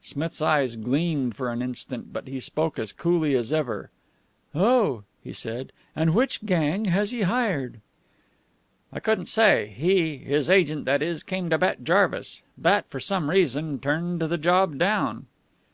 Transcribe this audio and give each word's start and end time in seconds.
Smith's 0.00 0.40
eyes 0.40 0.74
gleamed 0.74 1.36
for 1.36 1.52
an 1.52 1.60
instant, 1.60 2.10
but 2.10 2.26
he 2.28 2.40
spoke 2.40 2.78
as 2.78 2.94
coolly 2.94 3.36
as 3.36 3.52
ever. 3.52 3.90
"Oh!" 4.54 5.02
he 5.22 5.34
said. 5.34 5.70
"And 5.94 6.14
which 6.14 6.46
gang 6.46 6.86
has 6.86 7.10
he 7.10 7.20
hired?" 7.24 7.82
"I 8.90 9.00
couldn't 9.00 9.26
say. 9.28 9.74
He 9.76 10.16
his 10.16 10.48
agent, 10.48 10.86
that 10.86 11.02
is 11.02 11.22
came 11.22 11.50
to 11.50 11.58
Bat 11.58 11.84
Jarvis. 11.84 12.40
Bat 12.56 12.86
for 12.88 13.00
some 13.00 13.28
reason 13.28 13.78
turned 13.78 14.20
the 14.22 14.38
job 14.38 14.78
down." 14.78 15.26